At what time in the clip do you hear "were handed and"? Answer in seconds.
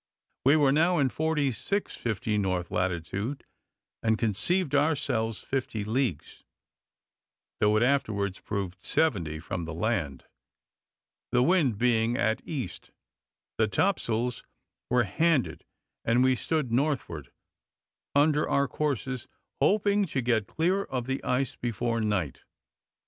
14.89-16.23